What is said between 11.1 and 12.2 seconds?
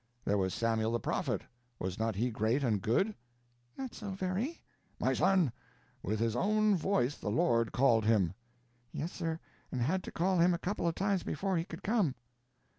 before he could come!"